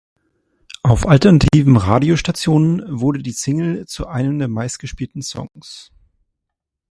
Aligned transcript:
Auf 0.81 1.07
alternativen 1.07 1.77
Radiostationen 1.77 2.81
wurde 2.89 3.21
die 3.21 3.33
Single 3.33 3.85
zu 3.85 4.07
einem 4.07 4.39
der 4.39 4.47
meistgespielten 4.47 5.21
Songs. 5.21 5.91